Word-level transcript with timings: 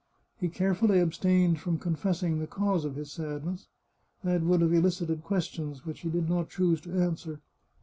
He 0.39 0.49
carefully 0.49 0.99
abstained 0.99 1.59
from 1.59 1.77
confessing 1.77 2.39
the 2.39 2.47
cause 2.47 2.85
of 2.85 2.95
his 2.95 3.11
sadness; 3.11 3.67
that 4.23 4.41
would 4.41 4.61
have 4.61 4.73
elicited 4.73 5.23
questions 5.23 5.85
which 5.85 5.99
he 5.99 6.09
did 6.09 6.27
not 6.27 6.49
choose 6.49 6.81
to 6.81 6.99
answer. 6.99 7.39